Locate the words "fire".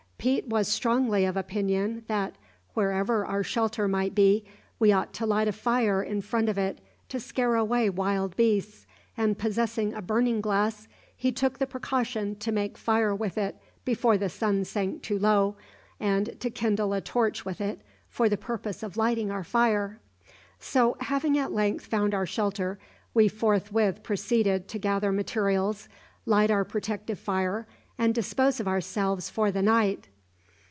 5.51-6.03, 12.77-13.15, 19.43-19.99, 27.17-27.65